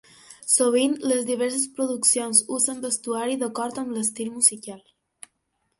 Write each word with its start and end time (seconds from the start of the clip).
Sovint, 0.51 0.95
les 1.11 1.27
diverses 1.27 1.67
produccions 1.79 2.41
usen 2.57 2.81
vestuari 2.87 3.39
d'acord 3.45 3.83
amb 3.83 3.95
l'estil 3.99 4.35
musical. 4.41 4.83